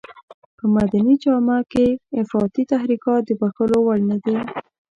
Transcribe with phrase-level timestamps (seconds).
[0.57, 1.85] په مدني جامه کې
[2.21, 4.37] افراطي تحرکات د بښلو وړ نه دي.